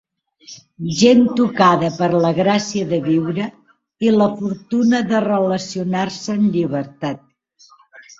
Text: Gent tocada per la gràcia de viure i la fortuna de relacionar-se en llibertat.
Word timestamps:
Gent 0.99 1.19
tocada 1.39 1.89
per 1.97 2.07
la 2.23 2.31
gràcia 2.37 2.87
de 2.93 2.99
viure 3.07 3.45
i 4.07 4.13
la 4.15 4.27
fortuna 4.39 5.03
de 5.11 5.21
relacionar-se 5.27 6.35
en 6.39 6.49
llibertat. 6.57 7.23